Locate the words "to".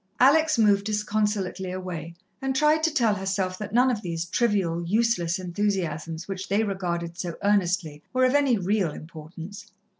2.81-2.91